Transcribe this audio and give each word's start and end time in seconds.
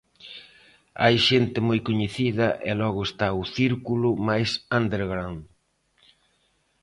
Hai 1.01 1.15
xente 1.27 1.57
moi 1.67 1.79
coñecida 1.87 2.47
e 2.69 2.71
logo 2.81 3.01
está 3.09 3.27
o 3.41 3.43
círculo 3.57 4.09
máis 4.27 4.49
'underground'. 4.69 5.47